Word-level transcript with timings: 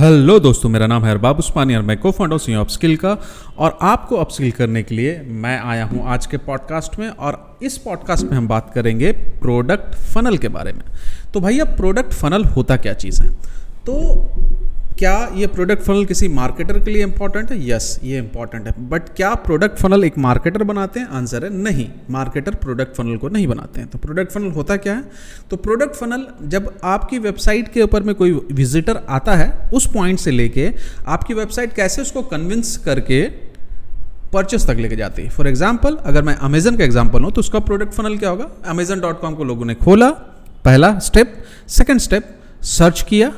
Hello 0.00 0.38
दोस्तों, 0.40 0.68
मेरा 0.68 0.86
नाम 0.86 1.04
है 1.04 1.10
अरबाब 1.10 1.38
उस्मानी 1.38 1.74
और 1.74 1.82
मैं 1.82 1.98
को 1.98 2.10
फाउंडर 2.10 2.38
सी 2.38 2.52
अपस्किल 2.52 2.96
का। 2.96 3.16
और 3.58 3.78
आपको 3.82 4.16
अपस्किल 4.16 4.50
करने 4.50 4.82
के 4.82 4.94
लिए 4.94 5.22
मैं 5.26 5.60
आया 5.60 5.84
हूँ 5.84 6.06
आज 6.06 6.26
के 6.26 6.36
पॉडकास्ट 6.36 6.98
में 6.98 7.08
और 7.08 7.58
इस 7.62 7.78
पॉडकास्ट 7.78 8.26
में 8.26 8.32
हम 8.32 8.48
बात 8.48 8.72
करेंगे 8.74 9.12
प्रोडक्ट 9.12 9.94
फनल 9.94 10.38
के 10.38 10.48
बारे 10.48 10.72
में। 10.72 10.82
तो 11.34 11.40
भैया 11.40 11.64
प्रोडक्ट 11.64 12.14
फनल 12.14 12.44
होता 12.44 12.76
क्या 12.76 12.92
चीज़ 12.92 13.22
है? 13.22 13.28
तो 13.86 14.26
क्या 15.02 15.30
ये 15.36 15.46
प्रोडक्ट 15.46 15.82
फनल 15.82 16.04
किसी 16.04 16.26
मार्केटर 16.28 16.78
के 16.78 16.90
लिए 16.90 17.02
इंपॉर्टेंट 17.02 17.50
है? 17.50 17.56
यस 17.68 17.98
ये 18.02 18.18
इंपॉर्टेंट 18.18 18.66
है। 18.66 18.74
बट 18.88 19.08
क्या 19.16 19.32
प्रोडक्ट 19.46 19.78
फनल 19.78 20.04
एक 20.04 20.18
मार्केटर 20.18 20.62
बनाते 20.64 21.00
हैं? 21.00 21.06
आंसर 21.10 21.44
है 21.44 21.50
नहीं। 21.54 21.88
मार्केटर 22.10 22.54
प्रोडक्ट 22.56 22.94
फनल 22.96 23.16
को 23.16 23.28
नहीं 23.28 23.46
बनाते 23.48 23.80
हैं। 23.80 23.88
तो 23.90 23.98
प्रोडक्ट 23.98 24.32
फनल 24.32 24.50
होता 24.52 24.76
क्या 24.76 24.94
है? 24.94 25.02
तो 25.50 25.56
प्रोडक्ट 25.58 25.96
फनल 25.96 26.26
जब 26.48 26.72
आपकी 26.84 27.18
वेबसाइट 27.18 27.72
के 27.72 27.82
ऊपर 27.82 28.02
में 28.02 28.14
कोई 28.14 28.32
विजिटर 28.52 29.02
आता 29.10 29.36
है, 29.36 29.50
उस 29.74 29.92
पॉइंट 29.92 30.18
से 30.18 30.30
लेके 30.30 30.70
आपकी 31.08 31.34
वेबसाइट 31.34 31.72
कैसे 31.74 32.02
उसको 32.02 32.22
कन्विंस 32.28 32.76
करके 32.84 33.22
परचेस 34.32 34.66
तक 34.66 34.76
लेके 34.78 34.96
जाती 34.96 35.22
है? 35.22 35.28
फॉर 35.30 35.48
एग्ज़ाम्पल 35.48 35.96
अगर 35.96 36.22
मैं 36.22 36.36
अमेजन 36.46 36.76
का 36.76 36.84
एग्ज़ाम्पल 36.84 37.22
हूँ 37.22 37.32
तो 37.32 37.40
उसका 37.40 37.58
प्रोडक्ट 37.60 37.92
फनल 37.92 38.18
क्या 38.18 38.30
होगा? 38.30 38.50
अमेजन 38.66 39.00
को 39.32 39.44
लोगों 39.44 39.64
ने 39.64 39.74
खोला। 39.76 40.10
पहला 40.64 40.98
स्टेप 41.00 41.42
सेकेंड 41.70 42.00
स्टेप 42.00 42.36
सर्च 42.70 43.02
किया। 43.08 43.32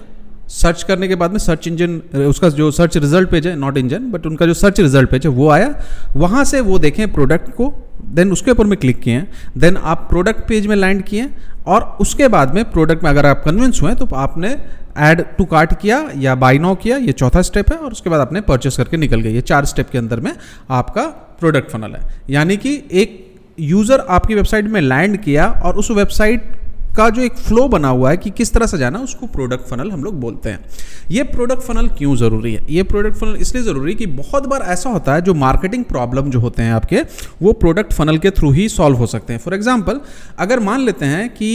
सर्च 0.55 0.83
करने 0.83 1.09
के 1.09 1.15
बाद 1.15 1.31
में 1.31 1.39
सर्च 1.39 1.67
इंजन 1.69 1.97
उसका 2.21 2.49
जो 2.51 2.71
सर्च 2.73 2.97
रिज़ल्ट 2.97 3.31
पेज 3.31 3.47
है 3.47 3.55
नॉट 3.57 3.77
इंजन 3.77 4.11
बट 4.11 4.27
उनका 4.27 4.47
जो 4.47 4.55
सर्च 4.55 4.81
रिज़ल्ट 4.81 5.11
पेज 5.11 5.27
है, 5.27 5.33
वो 5.33 5.49
आया। 5.51 5.75
वहाँ 6.17 6.45
से 6.45 6.61
वो 6.63 6.79
देखें 6.79 7.13
प्रोडक्ट 7.13 7.51
को 7.53 7.73
देन 8.07 8.33
उसके 8.33 8.51
ऊपर 8.51 8.67
में 8.67 8.79
क्लिक 8.79 9.01
किए 9.01 9.27
देन 9.59 9.77
आप 9.77 10.07
प्रोडक्ट 10.11 10.49
पेज 10.49 10.67
में 10.67 10.77
लैंड 10.77 11.03
किए, 11.05 11.29
और 11.67 11.97
उसके 12.01 12.29
बाद 12.29 12.55
में 12.55 12.65
प्रोडक्ट 12.71 13.05
में 13.05 13.11
अगर 13.11 13.27
आप 13.27 13.43
कन्विंस 13.45 13.83
हुए 13.83 13.95
तो 13.95 14.09
आपने 14.17 14.57
ऐड 14.99 15.25
टू 15.37 15.45
कार्ट 15.47 15.73
किया, 15.81 15.99
या 16.17 16.35
बाई 16.37 16.59
नो 16.59 16.75
किया, 16.77 16.97
ये 16.99 17.13
चौथा 17.15 17.43
स्टेप 17.43 17.73
है, 17.73 17.79
और 17.79 17.93
उसके 17.93 18.11
बाद 18.11 18.21
आपने 18.21 18.41
परचेस 18.43 18.77
करके 18.77 18.97
निकल 18.97 19.21
गए। 19.21 19.31
ये 19.31 19.41
चार 19.43 19.65
स्टेप 19.65 19.89
के 19.91 19.99
अंदर 19.99 20.21
में 20.21 20.33
आपका 20.73 21.07
प्रोडक्ट 21.41 21.71
फनल 21.71 21.95
है। 21.95 22.03
यानी 22.31 22.57
कि 22.57 22.83
एक 22.93 23.21
यूज़र 23.61 24.05
आपकी 24.11 24.35
वेबसाइट 24.35 24.67
में 24.67 24.81
लैंड 24.81 25.17
किया, 25.19 25.47
और 25.47 25.77
उस 25.77 25.91
वेबसाइट 25.93 26.53
का 26.97 27.09
जो 27.11 27.23
एक 27.23 27.37
फ्लो 27.37 27.67
बना 27.69 27.89
हुआ 27.89 28.11
है 28.11 28.17
कि 28.17 28.31
किस 28.31 28.53
तरह 28.53 28.67
से 28.67 28.79
जाना 28.79 28.99
उसको 28.99 29.27
प्रोडक्ट 29.27 29.69
फनल 29.69 29.91
हम 29.91 30.05
लोग 30.05 30.21
बोलते 30.21 30.51
हैं। 30.51 30.65
ये 31.11 31.23
प्रोडक्ट 31.25 31.63
फनल 31.63 31.89
क्यों 31.89 32.15
ज़रूरी 32.17 32.53
है? 32.55 32.65
ये 32.71 32.83
प्रोडक्ट 32.83 33.17
फनल 33.17 33.37
इसलिए 33.37 33.65
ज़रूरी 33.65 33.93
है 33.93 33.97
कि 33.99 34.07
बहुत 34.09 34.47
बार 34.47 34.63
ऐसा 34.63 34.91
होता 34.91 35.15
है, 35.15 35.23
जो 35.23 35.35
मार्केटिंग 35.35 35.85
प्रॉब्लम 35.85 36.31
जो 36.31 36.41
होते 36.41 36.63
हैं 36.63 36.73
आपके, 36.73 37.03
वो 37.43 37.53
प्रोडक्ट 37.55 37.93
फनल 37.93 38.19
के 38.19 38.31
थ्रू 38.31 38.51
ही 38.51 38.69
सॉल्व 38.69 38.97
हो 38.97 39.07
सकते 39.07 39.33
हैं। 39.33 39.41
फॉर 39.41 39.55
एग्ज़ाम्पल 39.55 40.01
अगर 40.39 40.61
मान 40.61 40.81
लेते 40.81 41.05
हैं 41.07 41.29
कि 41.31 41.51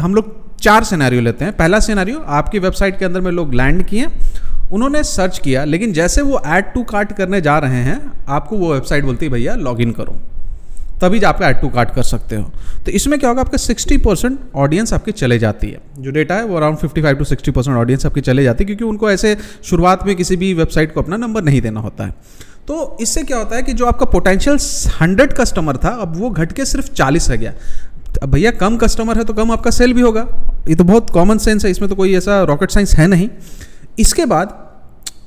हम 0.00 0.14
लोग 0.14 0.34
चार 0.60 0.84
सिनेरियो 0.84 1.20
लेते 1.20 1.44
हैं। 1.44 1.56
पहला 1.56 1.80
सिनेरियो 1.80 2.18
आपकी 2.30 2.58
वेबसाइट 2.58 2.98
के 2.98 3.04
अंदर 3.04 3.20
में 3.20 3.30
लोग 3.32 3.54
लैंड 3.54 3.84
किए, 3.84 4.06
उन्होंने 4.72 5.02
सर्च 5.04 5.38
किया, 5.38 5.64
लेकिन 5.64 5.92
जैसे 5.92 6.22
वो 6.22 6.40
ऐड 6.46 6.72
टू 6.74 6.82
कार्ट 6.84 7.12
करने 7.12 7.40
जा 7.40 7.58
रहे 7.58 7.82
हैं, 7.82 8.00
आपको 8.28 8.58
वो 8.58 8.72
वेबसाइट 8.74 9.04
बोलती 9.04 9.26
है, 9.26 9.32
भैया 9.32 9.54
लॉग 9.56 9.80
इन 9.80 9.92
करो। 9.92 10.16
तभी 11.00 11.20
आप 11.22 11.42
ऐड 11.42 11.60
टू 11.60 11.68
कार्ट 11.68 11.90
कर 11.90 12.02
सकते 12.02 12.36
हो। 12.36 12.50
तो 12.86 12.90
इसमें 12.90 13.18
क्या 13.18 13.28
होगा, 13.28 13.40
आपका 13.40 13.58
60 13.58 13.96
परसेंट 13.96 14.38
ऑडियंस 14.56 14.92
आपकी 14.92 15.12
चले 15.12 15.38
जाती 15.38 15.70
है। 15.70 15.80
जो 15.98 16.10
डेटा 16.10 16.34
है 16.34 16.44
वो 16.44 16.56
अराउंड 16.56 16.78
55 16.78 17.18
टू 17.18 17.24
60 17.24 17.50
परसेंट 17.50 17.76
ऑडियंस 17.76 18.06
आपकी 18.06 18.20
चले 18.20 18.44
जाती 18.44 18.64
है, 18.64 18.66
क्योंकि 18.66 18.84
उनको 18.84 19.10
ऐसे 19.10 19.36
शुरुआत 19.64 20.06
में 20.06 20.14
किसी 20.16 20.36
भी 20.36 20.52
वेबसाइट 20.54 20.94
को 20.94 21.02
अपना 21.02 21.16
नंबर 21.16 21.42
नहीं 21.42 21.60
देना 21.60 21.80
होता 21.80 22.04
है। 22.04 22.14
तो 22.68 22.96
इससे 23.00 23.22
क्या 23.22 23.38
होता 23.38 23.56
है 23.56 23.62
कि 23.62 23.72
जो 23.72 23.86
आपका 23.86 24.06
पोटेंशियल 24.06 24.58
हंड्रेड 25.00 25.32
कस्टमर 25.32 25.76
था, 25.76 25.88
अब 25.88 26.16
वो 26.16 26.30
घट 26.30 26.52
के 26.52 26.64
सिर्फ़ 26.64 26.92
चालीस 26.92 27.28
रह 27.30 27.36
गया। 27.36 27.52
अब 28.22 28.30
भैया 28.30 28.50
कम 28.50 28.76
कस्टमर 28.76 29.18
है 29.18 29.24
तो 29.24 29.34
कम 29.34 29.52
आपका 29.52 29.70
सेल 29.70 29.92
भी 29.92 30.00
होगा। 30.00 30.26
ये 30.68 30.74
तो 30.74 30.84
बहुत 30.84 31.10
कॉमन 31.10 31.38
सेंस 31.38 31.64
है, 31.64 31.70
इसमें 31.70 31.88
तो 31.88 31.96
कोई 31.96 32.14
ऐसा 32.14 32.42
रॉकेट 32.42 32.70
साइंस 32.70 32.94
है 32.94 33.06
नहीं। 33.06 33.28
इसके 33.98 34.26
बाद 34.26 34.58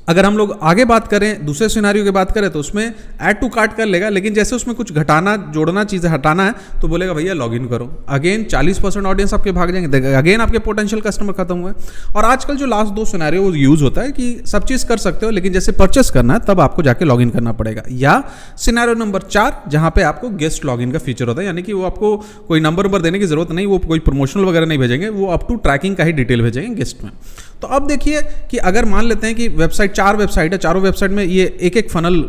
अगर 0.07 0.25
हम 0.25 0.37
लोग 0.37 0.57
आगे 0.61 0.85
बात 0.85 1.07
करें, 1.07 1.45
दूसरे 1.45 1.69
सिनारियों 1.69 2.05
की 2.05 2.11
बात 2.11 2.31
करें 2.31 2.49
तो 2.49 2.59
उसमें 2.59 2.93
ऐड 3.21 3.39
टू 3.39 3.47
कार्ट 3.49 3.73
कर 3.73 3.85
लेगा, 3.85 4.09
लेकिन 4.09 4.33
जैसे 4.33 4.55
उसमें 4.55 4.75
कुछ 4.77 4.91
घटाना, 4.93 5.35
जोड़ना, 5.35 5.83
चीज़ें 5.83 6.09
हटाना 6.09 6.45
है 6.45 6.55
तो 6.81 6.87
बोलेगा 6.87 7.13
भैया 7.13 7.33
लॉग 7.33 7.55
इन 7.55 7.67
करो। 7.67 8.05
अगेन 8.09 8.43
40 8.43 8.79
परसेंट 8.79 9.05
ऑडियंस 9.05 9.33
आपके 9.33 9.51
भाग 9.51 9.71
जाएँगे। 9.71 10.13
अगेन 10.13 10.41
आपके 10.41 10.59
पोटेंशियल 10.59 11.01
कस्टमर 11.01 11.33
खत्म 11.33 11.57
हुए। 11.57 11.73
और 12.15 12.25
आजकल 12.25 12.55
जो 12.55 12.65
लास्ट 12.65 12.91
दो 12.91 13.05
सिनारियो 13.05 13.43
वो 13.43 13.53
यूज़ 13.53 13.83
होता 13.83 14.01
है 14.01 14.11
कि 14.11 14.41
सब 14.45 14.65
चीज़ 14.65 14.85
कर 14.85 14.97
सकते 14.97 15.25
हो, 15.25 15.31
लेकिन 15.31 15.53
जैसे 15.53 15.71
परचेस 15.71 16.09
करना 16.09 16.33
है, 16.33 16.39
तब 16.39 16.59
आपको 16.59 16.83
जाके 16.83 17.05
लॉग 17.05 17.21
इन 17.21 17.29
करना 17.29 17.51
पड़ेगा। 17.51 17.83
या 17.91 18.23
सिनारियो 18.57 18.95
नंबर 18.95 19.21
चार, 19.21 19.63
जहाँ 19.67 19.91
पे 19.95 20.01
आपको 20.01 20.29
गेस्ट 20.29 20.65
लॉग 20.65 20.91
का 20.91 20.99
फीचर 20.99 21.27
होता 21.27 21.41
है, 21.41 21.47
यानी 21.47 21.61
कि 21.61 21.73
वो 21.73 21.83
आपको 21.83 22.25
कोई 22.47 22.59
नंबर 22.59 22.85
नंबर 22.85 23.01
देने 23.01 23.19
की 23.19 23.25
ज़रूरत 23.25 23.51
नहीं, 23.51 23.65
वो 23.65 23.77
कोई 23.77 23.99
प्रमोशनल 23.99 24.43
वगैरह 24.43 24.65
नहीं 24.65 24.77
भेजेंगे, 24.77 25.09
वो 25.09 25.27
अप 25.27 25.47
टू 25.47 25.55
ट्रैकिंग 25.55 25.95
का 25.95 26.03
ही 26.03 26.11
डिटेल 26.11 26.41
भेजेंगे 26.41 26.75
गेस्ट 26.75 27.03
में। 27.03 27.11
तो 27.65 27.69
अब 27.69 27.85
देखिए 27.87 28.21
कि 28.49 28.57
अगर 28.69 28.85
मान 28.85 29.05
लेते 29.05 29.27
हैं 29.27 29.35
कि 29.35 29.47
वेबसाइट, 29.49 29.91
चार 29.91 30.15
वेबसाइट 30.17 30.51
है, 30.53 30.57
चारों 30.59 30.81
वेबसाइट 30.81 31.11
में 31.11 31.23
ये 31.25 31.45
एक 31.61 31.77
एक 31.77 31.89
फनल 31.91 32.21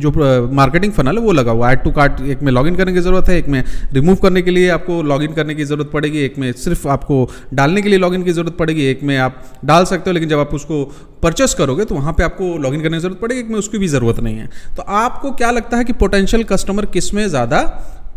जो 0.00 0.12
मार्केटिंग 0.54 0.92
फनल 0.92 1.18
है, 1.18 1.22
वो 1.22 1.32
लगा 1.32 1.52
हुआ 1.52 1.66
है। 1.66 1.72
ऐड 1.72 1.82
टू 1.84 1.90
कार्ट 1.90 2.20
एक 2.26 2.42
में 2.42 2.50
लॉगिन 2.52 2.76
करने 2.76 2.92
की 2.92 3.00
ज़रूरत 3.00 3.28
है, 3.28 3.36
एक 3.38 3.48
में 3.48 3.62
रिमूव 3.92 4.16
करने 4.22 4.42
के 4.42 4.50
लिए 4.50 4.68
आपको 4.70 5.02
लॉगिन 5.04 5.32
करने 5.32 5.54
की 5.54 5.64
ज़रूरत 5.64 5.90
पड़ेगी, 5.92 6.18
एक 6.20 6.38
में 6.38 6.50
सिर्फ़ 6.54 6.88
आपको 6.88 7.28
डालने 7.54 7.82
के 7.82 7.88
लिए 7.88 7.98
लॉगिन 7.98 8.22
की 8.22 8.32
ज़रूरत 8.32 8.56
पड़ेगी, 8.58 8.86
एक 8.86 9.02
में 9.02 9.16
आप 9.18 9.42
डाल 9.64 9.84
सकते 9.84 10.10
हो, 10.10 10.14
लेकिन 10.14 10.28
जब 10.28 10.38
आप 10.38 10.54
उसको 10.54 10.84
परचेस 11.22 11.54
करोगे 11.54 11.84
तो 11.84 11.94
वहाँ 11.94 12.12
पे 12.12 12.22
आपको 12.22 12.56
लॉगिन 12.58 12.82
करने 12.82 12.96
की 12.96 13.02
ज़रूरत 13.02 13.20
पड़ेगी, 13.20 13.40
एक 13.40 13.48
में 13.48 13.58
उसकी 13.58 13.78
भी 13.78 13.88
ज़रूरत 13.88 14.20
नहीं 14.20 14.36
है। 14.36 14.48
तो 14.76 14.82
आपको 14.82 15.30
क्या 15.32 15.50
लगता 15.50 15.76
है 15.76 15.84
कि 15.84 15.92
पोटेंशियल 15.94 16.44
कस्टमर 16.46 16.86
किसमें 16.94 17.26
ज़्यादा 17.28 17.62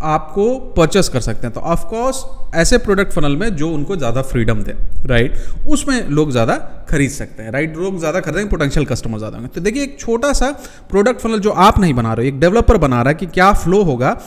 आपको 0.05 0.47
परचेस 0.77 1.09
कर 1.09 1.21
सकते 1.21 1.47
हैं। 1.47 1.53
तो 1.53 1.61
ऑफकोर्स 1.61 2.23
ऐसे 2.55 2.77
प्रोडक्ट 2.79 3.13
फनल 3.13 3.35
में 3.37 3.55
जो 3.55 3.69
उनको 3.71 3.95
ज़्यादा 3.95 4.21
फ्रीडम 4.23 4.61
दे 4.63 4.75
राइट 5.07 5.35
उसमें 5.67 6.09
लोग 6.09 6.31
ज़्यादा 6.31 6.55
खरीद 6.89 7.11
सकते 7.11 7.43
हैं 7.43 7.51
राइट 7.51 7.77
लोग 7.77 7.99
ज़्यादा 7.99 8.19
खरीदेंगे 8.19 8.49
पोटेंशियल 8.49 8.85
कस्टमर 8.85 9.17
ज़्यादा 9.17 9.37
होंगे। 9.37 9.49
तो 9.49 9.61
देखिए, 9.61 9.83
एक 9.83 9.99
छोटा 9.99 10.33
सा 10.33 10.51
प्रोडक्ट 10.89 11.21
फनल 11.21 11.39
जो 11.39 11.51
आप 11.61 11.79
नहीं 11.79 11.93
बना 11.93 12.13
रहे 12.13 12.27
एक 12.27 12.39
डेवलपर 12.39 12.77
बना 12.79 13.01
रहा 13.01 13.09
है 13.09 13.15
कि 13.15 13.25
क्या 13.27 13.51
फ्लो 13.55 13.81
होगा, 13.83 14.17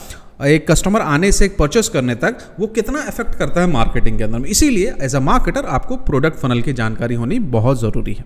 एक 0.45 0.69
कस्टमर 0.71 1.01
आने 1.03 1.31
से 1.31 1.45
एक 1.45 1.57
परचेस 1.57 1.89
करने 1.89 2.15
तक, 2.17 2.37
वो 2.59 2.67
कितना 2.69 3.03
इफ़ेक्ट 3.07 3.35
करता 3.35 3.61
है 3.61 3.67
मार्केटिंग 3.69 4.17
के 4.17 4.23
अंदर 4.23 4.39
में। 4.39 4.49
इसीलिए 4.49 4.93
एज 5.01 5.15
अ 5.15 5.19
मार्केटर 5.21 5.65
आपको 5.67 5.95
प्रोडक्ट 6.05 6.39
फनल 6.39 6.61
की 6.61 6.73
जानकारी 6.73 7.15
होनी 7.15 7.39
बहुत 7.51 7.79
ज़रूरी 7.81 8.13
है। 8.13 8.25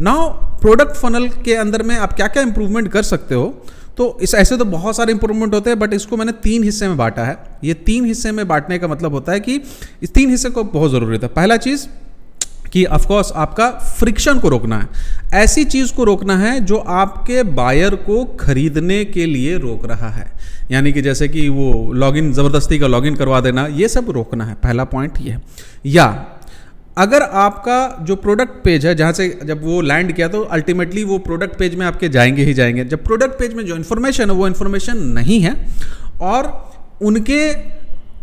नाउ 0.00 0.28
प्रोडक्ट 0.60 0.96
फनल 0.96 1.28
के 1.44 1.54
अंदर 1.56 1.82
में 1.82 1.96
आप 1.96 2.12
क्या 2.12 2.26
क्या 2.28 2.42
इंप्रूवमेंट 2.42 2.88
कर 2.88 3.02
सकते 3.04 3.34
हो? 3.34 3.46
तो 3.98 4.18
इस, 4.22 4.34
ऐसे 4.34 4.56
तो 4.56 4.64
बहुत 4.64 4.96
सारे 4.96 5.12
इंप्रूवमेंट 5.12 5.54
होते 5.54 5.70
हैं 5.70 5.78
बट 5.78 5.94
इसको 5.94 6.16
मैंने 6.16 6.32
तीन 6.32 6.64
हिस्से 6.64 6.88
में 6.88 6.96
बांटा 6.96 7.24
है। 7.24 7.36
ये 7.64 7.74
तीन 7.74 8.04
हिस्से 8.04 8.32
में 8.32 8.48
बांटने 8.48 8.78
का 8.78 8.88
मतलब 8.88 9.12
होता 9.12 9.32
है 9.32 9.40
कि 9.40 9.60
इस 10.02 10.12
तीन 10.14 10.30
हिस्से 10.30 10.50
को 10.50 10.64
बहुत 10.64 10.90
ज़रूरी 10.90 11.18
था। 11.18 11.26
पहला 11.26 11.56
चीज़ 11.56 11.86
कि 12.72 12.84
ऑफकोर्स 12.84 13.32
आपका 13.32 13.70
फ्रिक्शन 13.70 14.38
को 14.38 14.48
रोकना 14.48 14.78
है। 14.78 14.88
ऐसी 15.34 15.64
चीज़ 15.64 15.94
को 15.94 16.04
रोकना 16.04 16.36
है 16.38 16.60
जो 16.60 16.76
आपके 16.76 17.42
बायर 17.42 17.94
को 17.94 18.24
खरीदने 18.24 19.04
के 19.04 19.26
लिए 19.26 19.56
रोक 19.58 19.86
रहा 19.86 20.08
है। 20.08 20.32
यानी 20.70 20.92
कि 20.92 21.02
जैसे 21.02 21.28
कि 21.28 21.48
वो 21.48 21.92
लॉगिन 21.92 22.32
ज़बरदस्ती 22.32 22.78
का 22.78 22.86
लॉगिन 22.86 23.14
करवा 23.14 23.40
देना, 23.40 23.66
ये 23.66 23.88
सब 23.88 24.10
रोकना 24.10 24.44
है। 24.44 24.54
पहला 24.54 24.84
पॉइंट 24.84 25.18
ये। 25.20 25.30
है 25.30 25.42
या 25.86 26.06
अगर 26.98 27.22
आपका 27.22 28.04
जो 28.04 28.16
प्रोडक्ट 28.16 28.64
पेज 28.64 28.86
है, 28.86 28.94
जहाँ 28.94 29.12
से 29.12 29.38
जब 29.44 29.64
वो 29.64 29.80
लैंड 29.80 30.12
किया 30.12 30.28
तो 30.28 30.40
अल्टीमेटली 30.40 31.04
वो 31.04 31.18
प्रोडक्ट 31.18 31.58
पेज 31.58 31.74
में 31.74 31.86
आपके 31.86 32.08
जाएँगे 32.08 32.42
ही 32.42 32.54
जाएँगे। 32.54 32.84
जब 32.84 33.04
प्रोडक्ट 33.04 33.38
पेज 33.38 33.54
में 33.54 33.66
जो 33.66 33.76
इन्फॉर्मेशन 33.76 34.30
है, 34.30 34.36
वो 34.36 34.46
इन्फॉर्मेशन 34.46 34.98
नहीं 34.98 35.40
है। 35.40 35.54
और 36.20 36.72
उनके, 37.02 37.54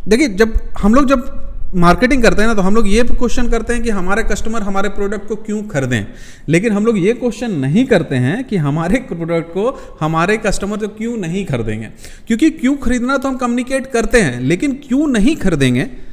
देखिए, 0.09 0.27
जब 0.27 0.53
हम 0.79 0.95
लोग 0.95 1.09
जब 1.09 1.41
मार्केटिंग 1.75 2.23
करते 2.23 2.41
हैं 2.41 2.47
ना 2.47 2.53
तो 2.53 2.61
हम 2.61 2.75
लोग 2.75 2.87
ये 2.87 3.03
क्वेश्चन 3.03 3.47
करते 3.49 3.73
हैं 3.73 3.83
कि 3.83 3.89
हमारे 3.89 4.23
कस्टमर 4.23 4.61
हमारे 4.61 4.89
प्रोडक्ट 4.89 5.27
को 5.27 5.35
क्यों 5.35 5.63
खरीदें? 5.63 6.05
लेकिन 6.49 6.71
हम 6.71 6.85
लोग 6.85 6.97
ये 6.97 7.13
क्वेश्चन 7.13 7.51
नहीं 7.51 7.85
करते 7.85 8.15
हैं 8.15 8.43
कि 8.43 8.57
हमारे 8.57 8.99
प्रोडक्ट 8.99 9.49
को 9.49 9.97
हमारे 9.99 10.37
कस्टमर 10.37 10.77
जो 10.77 10.87
क्यों 10.87 11.17
नहीं 11.17 11.45
खरीदेंगे? 11.45 11.87
क्योंकि 12.27 12.49
क्यों 12.49 12.75
खरीदना 12.75 13.17
तो 13.17 13.27
हम 13.27 13.37
कम्युनिकेट 13.37 13.87
करते 13.87 14.21
हैं, 14.21 14.39
लेकिन 14.41 14.73
क्यों 14.87 15.07
नहीं 15.07 15.35
खरीदेंगे? 15.35 16.04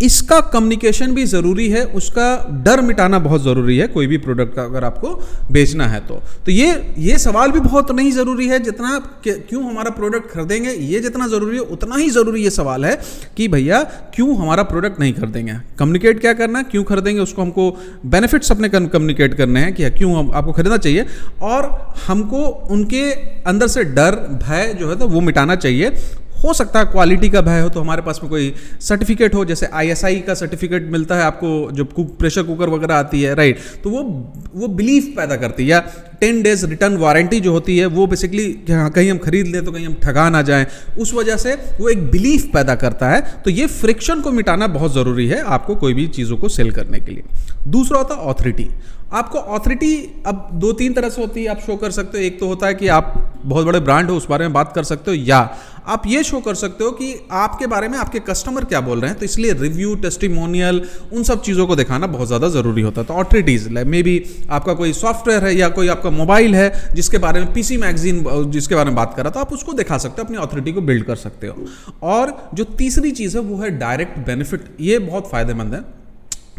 इसका 0.00 0.40
कम्युनिकेशन 0.50 1.14
भी 1.14 1.24
ज़रूरी 1.24 1.68
है, 1.68 1.84
उसका 1.84 2.26
डर 2.64 2.80
मिटाना 2.80 3.18
बहुत 3.18 3.42
ज़रूरी 3.42 3.76
है, 3.78 3.86
कोई 3.86 4.06
भी 4.06 4.18
प्रोडक्ट 4.18 4.54
का 4.54 4.62
अगर 4.62 4.84
आपको 4.84 5.08
बेचना 5.52 5.86
है 5.86 6.00
तो। 6.00 6.20
तो 6.46 6.52
ये 6.52 6.94
ये 6.98 7.18
सवाल 7.18 7.50
भी 7.50 7.60
बहुत 7.60 7.90
नहीं 7.90 8.10
ज़रूरी 8.12 8.46
है, 8.48 8.58
जितना 8.58 8.98
क्यों 9.24 9.64
हमारा 9.64 9.90
प्रोडक्ट 9.90 10.30
खरीदेंगे, 10.30 10.70
ये 10.70 11.00
जितना 11.00 11.26
ज़रूरी 11.28 11.56
है, 11.56 11.62
उतना 11.62 11.96
ही 11.96 12.08
ज़रूरी 12.10 12.42
ये 12.44 12.50
सवाल 12.50 12.84
है 12.84 12.98
कि 13.36 13.48
भैया, 13.48 13.82
क्यों 14.14 14.36
हमारा 14.36 14.62
प्रोडक्ट 14.62 15.00
नहीं 15.00 15.12
खरीदेंगे? 15.12 15.54
कम्युनिकेट 15.78 16.20
क्या 16.20 16.32
करना 16.32 16.58
है 16.58 16.64
क्यों 16.64 16.84
खरीदेंगे? 16.84 17.20
उसको 17.20 17.42
हमको 17.42 17.70
बेनिफिट्स 18.06 18.52
अपने 18.52 18.68
कम्युनिकेट 18.68 19.34
करने 19.34 19.60
हैं 19.60 19.74
कि 19.74 19.90
क्यों 19.90 20.14
हम, 20.14 20.30
आपको 20.30 20.52
खरीदना 20.52 20.76
चाहिए। 20.78 21.06
और 21.42 21.70
हमको 22.06 22.44
उनके 22.70 23.10
अंदर 23.44 23.68
से 23.68 23.84
डर, 23.84 24.16
भय 24.42 24.74
जो 24.80 24.88
है 24.90 24.96
तो 24.98 25.08
वो 25.08 25.20
मिटाना 25.20 25.56
चाहिए। 25.56 25.90
हो 26.44 26.52
सकता 26.54 26.78
है 26.78 26.84
क्वालिटी 26.86 27.28
का 27.28 27.40
भय 27.40 27.60
हो 27.60 27.68
तो 27.68 27.80
हमारे 27.80 28.02
पास 28.02 28.20
में 28.22 28.30
कोई 28.30 28.54
सर्टिफिकेट 28.80 29.34
हो, 29.34 29.44
जैसे 29.44 29.66
आईएसआई 29.66 30.20
का 30.20 30.34
सर्टिफिकेट 30.34 30.90
मिलता 30.92 31.16
है 31.16 31.22
आपको, 31.22 31.70
जब 31.72 31.92
कुक 31.92 32.16
प्रेशर 32.18 32.42
कुकर 32.42 32.68
वगैरह 32.68 32.94
आती 32.94 33.22
है 33.22 33.34
राइट 33.34 33.58
तो 33.84 33.90
वो 33.90 34.02
वो 34.54 34.68
बिलीफ 34.68 35.12
पैदा 35.16 35.36
करती 35.36 35.62
है। 35.62 35.68
या 35.68 35.80
टेन 36.20 36.42
डेज़ 36.42 36.66
रिटर्न 36.66 36.96
वारंटी 36.98 37.40
जो 37.40 37.52
होती 37.52 37.78
है, 37.78 37.86
वो 37.86 38.06
बेसिकली 38.06 38.46
कहीं 38.70 39.10
हम 39.10 39.18
खरीद 39.18 39.46
लें 39.46 39.64
तो 39.64 39.72
कहीं 39.72 39.86
हम 39.86 39.94
ठगा 40.02 40.28
ना 40.30 40.42
जाएँ। 40.42 40.66
उस 40.98 41.14
वजह 41.14 41.36
से 41.38 41.54
वो 41.80 41.88
एक 41.88 42.10
बिलीफ 42.10 42.46
पैदा 42.52 42.74
करता 42.76 43.10
है। 43.10 43.20
तो 43.44 43.50
ये 43.52 43.66
फ्रिक्शन 43.68 44.20
को 44.20 44.30
मिटाना 44.32 44.66
बहुत 44.68 44.94
ज़रूरी 44.94 45.26
है 45.28 45.42
आपको 45.48 45.76
कोई 45.76 45.94
भी 45.94 46.06
चीज़ों 46.10 46.36
को 46.36 46.48
सेल 46.50 46.70
करने 46.70 47.00
के 47.00 47.12
लिए। 47.12 47.22
दूसरा 47.68 47.98
होता 47.98 48.14
है 48.14 48.20
ऑथोरिटी 48.22 48.70
आपको 49.12 49.38
ऑथोरिटी 49.38 49.94
अब 50.26 50.48
दो 50.54 50.72
तीन 50.72 50.92
तरह 50.94 51.08
से 51.10 51.20
होती 51.20 51.42
है। 51.42 51.48
आप 51.50 51.60
शो 51.60 51.76
कर 51.76 51.90
सकते 51.90 52.18
हो। 52.18 52.24
एक 52.24 52.38
तो 52.40 52.46
होता 52.46 52.66
है 52.66 52.74
कि 52.74 52.88
आप 52.88 53.14
बहुत 53.44 53.66
बड़े 53.66 53.80
ब्रांड 53.80 54.10
हो, 54.10 54.16
उस 54.16 54.26
बारे 54.28 54.44
में 54.44 54.52
बात 54.52 54.72
कर 54.74 54.84
सकते 54.84 55.10
हो, 55.10 55.16
या 55.18 55.38
आप 55.86 56.02
ये 56.06 56.22
शो 56.24 56.40
कर 56.40 56.54
सकते 56.54 56.84
हो 56.84 56.90
कि 56.92 57.14
आपके 57.32 57.66
बारे 57.66 57.88
में 57.88 57.96
आपके 57.98 58.18
कस्टमर 58.20 58.64
क्या 58.64 58.80
बोल 58.80 59.00
रहे 59.00 59.10
हैं। 59.10 59.18
तो 59.18 59.24
इसलिए 59.24 59.52
रिव्यू 59.52 59.94
टेस्टिमोनियल 59.96 60.80
उन 61.12 61.22
सब 61.22 61.42
चीज़ों 61.42 61.66
को 61.66 61.76
दिखाना 61.76 62.06
बहुत 62.06 62.26
ज़्यादा 62.26 62.48
ज़रूरी 62.50 62.82
होता 62.82 63.00
है। 63.00 63.06
तो 63.06 63.14
ऑथोरिटीज़ 63.14 63.68
मे 63.70 64.02
बी 64.02 64.22
आपका 64.50 64.74
कोई 64.74 64.92
सॉफ्टवेयर 64.92 65.44
है 65.44 65.54
या 65.56 65.68
कोई 65.70 65.88
आपका 65.88 66.09
मोबाइल 66.10 66.54
है, 66.54 66.94
जिसके 66.94 67.18
बारे 67.18 67.40
में 67.40 67.52
पीसी 67.52 67.76
मैगजीन, 67.76 68.24
जिसके 68.50 68.74
बारे 68.74 68.86
में 68.86 68.94
बात 68.94 69.14
कर 69.16 69.22
रहा 69.22 69.32
था, 69.36 69.40
आप 69.40 69.52
उसको 69.52 69.72
दिखा 69.72 69.98
सकते 69.98 70.22
हो, 70.22 70.24
अपनी 70.24 70.36
ऑथोरिटी 70.36 70.72
को 70.72 70.80
बिल्ड 70.80 71.04
कर 71.04 71.16
सकते 71.16 71.46
हो। 71.46 71.66
और 72.02 72.50
जो 72.54 72.64
तीसरी 72.64 73.10
चीज़ 73.10 73.38
है, 73.38 73.42
वो 73.42 73.62
है 73.62 73.70
डायरेक्ट 73.70 74.18
बेनिफिट 74.18 74.76
ये 74.80 74.98
बहुत 74.98 75.30
फ़ायदेमंद 75.30 75.74
है। 75.74 76.00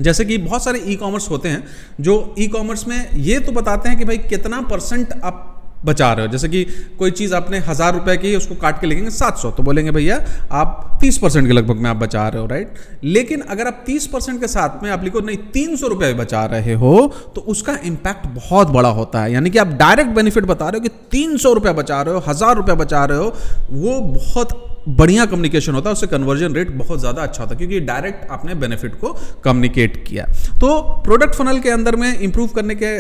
जैसे 0.02 0.26
कि 0.26 0.38
बहुत 0.38 0.64
सारे 0.64 0.84
ई 0.88 0.96
कॉमर्स 0.96 1.30
होते 1.30 1.50
हैं, 1.50 1.64
जो 2.02 2.36
ई 2.40 2.48
कॉमर्स 2.48 2.88
में 2.88 3.12
ये 3.12 3.40
तो 3.40 3.52
बताते 3.52 3.90
हैं 3.90 3.98
कि 3.98 4.06
भाई 4.06 4.18
कितना 4.18 4.62
परसेंट 4.62 5.14
आप 5.24 5.51
बचा 5.86 6.12
रहे 6.14 6.26
हो। 6.26 6.32
जैसे 6.32 6.48
कि 6.50 6.64
कोई 7.00 7.12
चीज़ 7.12 7.34
आपने 7.36 7.60
हज़ार 7.60 7.94
रुपये 7.94 8.16
की 8.18 8.36
उसको 8.36 8.56
काट 8.58 8.80
के 8.82 8.88
लेंगे 8.88 9.10
सात 9.12 9.38
सौ 9.38 9.52
तो 9.52 9.64
बोलेंगे 9.64 9.92
भैया, 9.92 10.20
आप 10.52 10.98
तीस 11.02 11.18
परसेंट 11.18 11.48
के 11.48 11.54
लगभग 11.54 11.78
में 11.78 11.90
आप 11.90 11.96
बचा 11.98 12.28
रहे 12.28 12.42
हो 12.42 12.48
राइट 12.48 12.74
लेकिन 13.06 13.42
अगर 13.42 13.68
आप 13.68 13.84
तीस 13.86 14.08
परसेंट 14.08 14.40
के 14.42 14.48
साथ 14.48 14.84
में 14.84 14.90
आप 14.92 15.04
लिखो, 15.04 15.20
नहीं, 15.20 15.38
तीन 15.54 15.76
सौ 15.76 15.88
रुपये 15.88 16.14
बचा 16.16 16.46
रहे 16.48 16.74
हो 16.76 17.12
तो 17.36 17.42
उसका 17.44 17.78
इम्पैक्ट 17.86 18.28
बहुत 18.30 18.68
बड़ा 18.70 18.90
होता 18.92 19.22
है। 19.22 19.32
यानी 19.34 19.50
कि 19.50 19.58
आप 19.58 19.68
डायरेक्ट 19.80 20.12
बेनिफिट 20.12 20.46
बता 20.46 20.66
रहे 20.66 20.80
हो 20.80 20.84
कि 20.84 21.08
तीन 21.12 21.38
सौ 21.38 21.54
रुपया 21.54 21.74
बचा 21.74 22.02
रहे 22.02 22.14
हो, 22.14 22.24
हज़ार 22.28 22.56
रुपये 22.56 22.76
बचा 22.76 23.06
रहे 23.06 23.18
हो, 23.18 23.34
वो 23.72 24.00
बहुत 24.02 24.68
बढ़िया 24.90 25.26
कम्युनिकेशन 25.26 25.74
होता 25.74 25.90
है, 25.90 25.94
उससे 25.94 26.08
कन्वर्जन 26.08 26.54
रेट 26.54 26.72
बहुत 26.74 27.00
ज़्यादा 27.00 27.22
अच्छा 27.24 27.44
होता 27.44 27.54
है, 27.54 27.58
क्योंकि 27.58 27.80
डायरेक्ट 27.82 28.30
आपने 28.32 28.56
बेनिफिट 28.56 28.96
को 28.96 29.14
कम्युनिकेट 29.44 30.04
किया 30.08 30.26
तो 30.62 30.80
प्रोडक्ट 31.04 31.36
फनल 31.36 31.60
के 31.60 31.70
अंदर 31.70 31.96
में 31.96 32.18
इंप्रूव 32.20 32.48
करने 32.56 32.76
के 32.76 32.92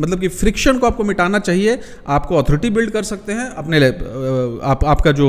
मतलब 0.00 0.20
कि 0.20 0.28
फ्रिक्शन 0.30 0.78
को 0.78 0.86
आपको 0.86 1.04
मिटाना 1.04 1.38
चाहिए। 1.40 1.78
आपको 2.08 2.36
अथॉरिटी 2.36 2.70
बिल्ड 2.70 2.90
कर 2.90 3.02
सकते 3.04 3.32
हैं, 3.32 3.48
अपने 3.52 3.86
आप, 3.86 4.84
आपका 4.84 5.12
जो 5.12 5.28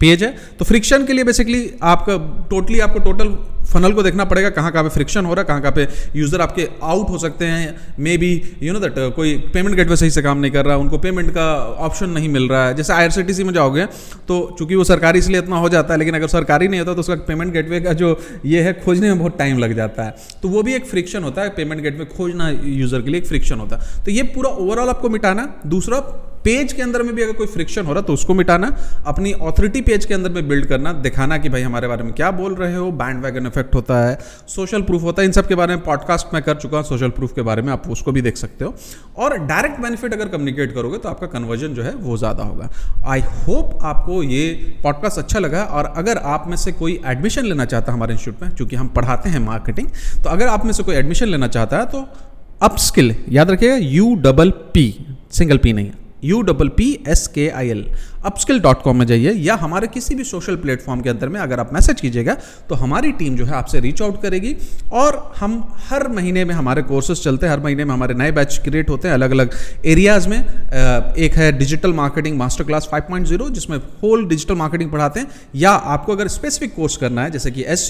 पेज 0.00 0.22
है 0.24 0.34
तो 0.58 0.64
फ्रिक्शन 0.64 1.04
के 1.06 1.12
लिए 1.12 1.24
बेसिकली 1.24 1.70
आपका 1.84 2.16
टोटली 2.50 2.80
आपको 2.80 2.98
टोटल 3.00 3.36
फनल 3.70 3.92
को 3.92 4.02
देखना 4.02 4.24
पड़ेगा, 4.24 4.48
कहाँ 4.50 4.70
कहाँ 4.72 4.84
पे 4.84 4.90
फ्रिक्शन 4.90 5.24
हो 5.24 5.34
रहा 5.34 5.42
है, 5.42 5.46
कहाँ 5.48 5.60
कहाँ 5.62 5.72
पे 5.72 6.18
यूज़र 6.18 6.40
आपके 6.40 6.66
आउट 6.82 7.10
हो 7.10 7.18
सकते 7.18 7.44
हैं 7.46 7.94
may 7.98 8.16
be 8.18 8.30
you 8.62 8.72
know 8.72 8.80
that 8.80 8.94
कोई 9.16 9.36
पेमेंट 9.54 9.76
गेटवे 9.76 9.96
सही 9.96 10.10
से 10.10 10.22
काम 10.22 10.38
नहीं 10.38 10.50
कर 10.52 10.64
रहा, 10.66 10.76
उनको 10.76 10.98
पेमेंट 10.98 11.30
का 11.30 11.44
ऑप्शन 11.80 12.10
नहीं 12.10 12.28
मिल 12.28 12.48
रहा 12.48 12.66
है। 12.66 12.74
जैसे 12.74 12.92
आईआरसीटीसी 12.92 13.44
में 13.44 13.52
जाओगे 13.54 13.84
तो 14.28 14.40
चूँकि 14.58 14.74
वो 14.74 14.84
सरकारी 14.84 15.18
इसलिए 15.18 15.38
इतना 15.38 15.56
हो 15.56 15.68
जाता 15.68 15.92
है, 15.94 15.98
लेकिन 15.98 16.14
अगर 16.14 16.28
सरकारी 16.28 16.68
नहीं 16.68 16.80
होता 16.80 16.94
तो 16.94 17.00
उसका 17.00 17.14
पेमेंट 17.28 17.52
गेटवे 17.52 17.80
का 17.80 17.92
जो 17.92 18.18
ये 18.46 18.62
है, 18.62 18.72
खोजने 18.74 19.08
में 19.08 19.18
बहुत 19.18 19.38
टाइम 19.38 19.58
लग 19.58 19.76
जाता 19.76 20.04
है। 20.04 20.14
तो 20.42 20.48
वो 20.48 20.62
भी 20.62 20.74
एक 20.74 20.86
फ्रिक्शन 20.86 21.22
होता 21.22 21.42
है 21.42 21.50
पेमेंट 21.50 21.82
गेटवे 21.82 22.04
खोजना 22.06 22.48
यूज़र 22.50 23.02
के 23.02 23.10
लिए 23.10 23.20
एक 23.20 23.26
फ्रिक्शन 23.28 23.60
होता 23.60 23.76
है। 23.76 24.02
तो 24.04 24.10
ये 24.10 24.22
पूरा 24.34 24.50
ओवरऑल 24.50 24.88
आपको 24.88 25.08
मिटाना 25.08 25.48
दूसरा 25.66 26.00
पेज 26.44 26.72
के 26.72 26.82
अंदर 26.82 27.02
में 27.02 27.14
भी 27.14 27.22
अगर 27.22 27.32
कोई 27.32 27.46
फ्रिक्शन 27.46 27.86
हो 27.86 27.92
रहा 27.92 28.02
तो 28.02 28.12
उसको 28.12 28.34
मिटाना, 28.34 28.74
अपनी 29.06 29.32
ऑथोरिटी 29.32 29.80
पेज 29.80 30.04
के 30.04 30.14
अंदर 30.14 30.30
में 30.30 30.48
बिल्ड 30.48 30.66
करना, 30.66 30.92
दिखाना 30.92 31.38
कि 31.38 31.48
भाई 31.48 31.62
हमारे 31.62 31.88
बारे 31.88 32.04
में 32.04 32.12
क्या 32.12 32.30
बोल 32.32 32.54
रहे 32.54 32.74
हो 32.74 32.90
बैंड 32.92 33.22
वैगन 33.24 33.46
इफ़ेक्ट 33.46 33.74
होता 33.74 33.98
है 34.00 34.18
सोशल 34.48 34.82
प्रूफ 34.82 35.02
होता 35.02 35.22
है, 35.22 35.26
इन 35.26 35.32
सब 35.32 35.48
के 35.48 35.54
बारे 35.54 35.76
में 35.76 35.84
पॉडकास्ट 35.84 36.34
मैं 36.34 36.42
कर 36.42 36.54
चुका 36.56 36.76
हूँ 36.76 36.84
सोशल 36.84 37.10
प्रूफ 37.10 37.32
के 37.32 37.42
बारे 37.42 37.62
में 37.62 37.72
आप 37.72 37.88
उसको 37.90 38.12
भी 38.12 38.22
देख 38.22 38.36
सकते 38.36 38.64
हो। 38.64 38.74
और 39.16 39.36
डायरेक्ट 39.38 39.80
बेनिफिट 39.80 40.14
अगर 40.14 40.28
कम्युनिकेट 40.28 40.74
करोगे 40.74 40.98
तो 40.98 41.08
आपका 41.08 41.26
कन्वर्जन 41.28 41.74
जो 41.74 41.82
है 41.82 41.94
वो 41.96 42.16
ज़्यादा 42.16 42.44
होगा। 42.44 42.70
आई 43.06 43.20
होप 43.20 43.78
आपको 43.82 44.22
ये 44.22 44.48
पॉडकास्ट 44.84 45.18
अच्छा 45.18 45.38
लगा 45.38 45.62
और 45.64 45.92
अगर 45.96 46.18
आप 46.26 46.48
में 46.48 46.56
से 46.56 46.72
कोई 46.72 47.00
एडमिशन 47.06 47.46
लेना 47.46 47.64
चाहता 47.64 47.92
है 47.92 47.96
हमारे 47.96 48.14
इंस्टीट्यूट 48.14 48.42
में, 48.42 48.56
क्योंकि 48.56 48.76
हम 48.76 48.88
पढ़ाते 48.90 49.30
हैं 49.30 49.40
मार्केटिंग 49.40 49.88
तो 50.24 50.30
अगर 50.30 50.48
आप 50.48 50.64
में 50.64 50.72
से 50.72 50.82
कोई 50.82 50.96
एडमिशन 50.96 51.28
लेना 51.28 51.48
चाहता 51.48 51.78
है 51.78 51.86
तो 51.86 52.06
अपस्किल 52.62 53.14
याद 53.28 53.50
रखिएगा 53.50 53.76
U 53.76 54.14
double 54.20 54.50
P 54.74 54.84
single 55.32 55.58
P 55.58 55.72
नहीं 55.72 55.90
U 56.24 56.40
double 56.42 56.68
P 56.68 56.88
S 57.08 57.26
K 57.26 57.48
I 57.48 57.68
L 57.68 57.84
Upskill 58.24 58.60
dot 58.60 58.82
com 58.82 58.96
में 58.96 59.06
जाइए 59.06 59.32
या 59.32 59.54
हमारे 59.54 59.86
किसी 59.86 60.14
भी 60.14 60.24
सोशल 60.24 60.56
प्लेटफॉर्म 60.56 61.00
के 61.00 61.10
अंदर 61.10 61.28
में 61.28 61.40
अगर 61.40 61.60
आप 61.60 61.72
मैसेज 61.72 62.00
कीजिएगा 62.00 62.34
तो 62.68 62.74
हमारी 62.74 63.12
टीम 63.12 63.36
जो 63.36 63.44
है 63.44 63.54
आपसे 63.54 63.80
रीच 63.80 64.02
आउट 64.02 64.20
करेगी 64.22 64.54
और 64.92 65.32
हम 65.36 65.62
हर 65.88 66.08
महीने 66.08 66.44
में 66.44 66.54
हमारे 66.54 66.82
कोर्सेज 66.82 67.22
चलते 67.22 67.46
हैं, 67.46 67.52
हर 67.52 67.60
महीने 67.60 67.84
में 67.84 67.92
हमारे 67.94 68.14
नए 68.14 68.32
बैच 68.32 68.58
क्रिएट 68.64 68.90
होते 68.90 69.08
हैं 69.08 69.14
अलग 69.14 69.30
अलग 69.30 69.54
एरियाज़ 69.86 70.28
में 70.28 70.38
एक 70.38 71.34
है 71.34 71.50
डिजिटल 71.58 71.92
मार्केटिंग 71.92 72.36
मास्टर 72.38 72.64
क्लास 72.64 72.88
5.0 72.94 73.48
जिसमें 73.50 73.76
होल 74.02 74.26
डिजिटल 74.28 74.54
मार्केटिंग 74.54 74.90
पढ़ाते 74.90 75.20
हैं। 75.20 75.26
या 75.56 75.70
आपको 75.70 76.12
अगर 76.12 76.28
स्पेसिफिक 76.28 76.74
कोर्स 76.74 76.96
करना 76.96 77.24
है, 77.24 77.30
जैसे 77.30 77.50
कि 77.50 77.64
as 77.66 77.88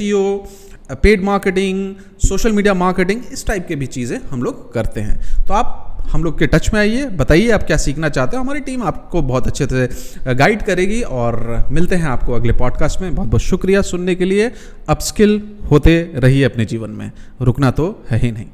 paid 0.93 1.23
marketing 1.25 1.94
social 2.21 2.53
media 2.53 2.75
marketing 2.75 3.21
इस 3.32 3.47
टाइप 3.47 3.67
के 3.69 3.77
भी 3.77 3.87
चीज़ें 3.88 4.19
हम 4.31 4.43
लोग 4.43 4.73
करते 4.75 5.00
हैं। 5.00 5.44
तो 5.47 5.55
आप 5.55 5.90
हम 6.06 6.25
लोग 6.25 6.38
के 6.38 6.47
टच 6.47 6.73
में 6.75 6.81
आइए, 6.81 7.06
बताइए 7.06 7.50
आप 7.50 7.62
क्या 7.62 7.76
सीखना 7.76 8.08
चाहते 8.08 8.37
हो। 8.37 8.43
हमारी 8.43 8.61
टीम 8.61 8.82
आपको 8.82 9.23
बहुत 9.23 9.47
अच्छे 9.47 9.67
से 9.67 9.88
गाइड 10.35 10.62
करेगी 10.62 11.02
और 11.02 11.64
मिलते 11.73 11.94
हैं 11.94 12.06
आपको 12.06 12.32
अगले 12.32 12.52
पॉडकास्ट 12.52 13.00
में। 13.00 13.14
बहुत 13.14 13.29
बहुत 13.29 13.41
शुक्रिया 13.41 13.82
सुनने 13.82 14.14
के 14.14 14.25
लिए। 14.25 14.52
अपस्किल 14.88 15.43
होते 15.70 16.12
रहिए 16.14 16.44
अपने 16.44 16.64
जीवन 16.64 16.91
में। 16.91 17.11
रुकना 17.43 17.70
तो 17.70 18.05
है 18.11 18.19
ही 18.19 18.32
नहीं। 18.32 18.47